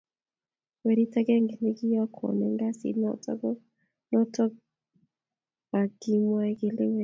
[0.83, 3.49] werit agenge ne kikiyon eng kasit noto ko
[4.11, 4.43] noto
[5.69, 6.99] be kimwai kilewet noto